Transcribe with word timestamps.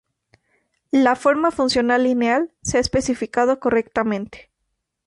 La 1.05 1.15
forma 1.15 1.51
funcional 1.51 2.05
lineal 2.05 2.51
se 2.63 2.77
ha 2.77 2.81
especificado 2.81 3.59
correctamente. 3.59 4.49